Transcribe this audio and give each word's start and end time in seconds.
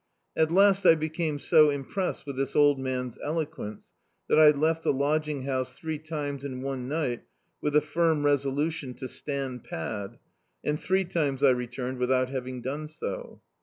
At 0.35 0.51
last 0.51 0.83
I 0.83 0.95
became 0.95 1.37
so 1.37 1.69
impressed 1.69 2.25
with 2.25 2.35
this 2.35 2.55
old 2.55 2.79
man's 2.79 3.19
eloquence, 3.23 3.89
that 4.27 4.39
I 4.39 4.49
left 4.49 4.81
the 4.81 4.91
lodging 4.91 5.43
house 5.43 5.77
three 5.77 5.99
times 5.99 6.43
in 6.43 6.63
one 6.63 6.89
ni^t 6.89 7.19
with 7.61 7.75
a 7.75 7.81
finn 7.81 8.23
resolution 8.23 8.95
to 8.95 9.07
stand 9.07 9.63
pad, 9.63 10.17
and 10.63 10.79
three 10.79 11.05
times 11.05 11.43
I 11.43 11.51
returned 11.51 11.99
without 11.99 12.29
having 12.31 12.63
done 12.63 12.87
so. 12.87 13.41